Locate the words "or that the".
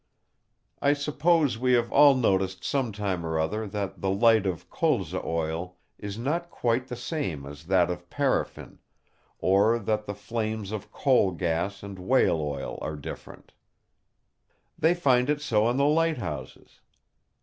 9.37-10.15